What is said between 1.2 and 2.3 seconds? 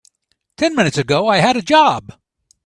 I had a job.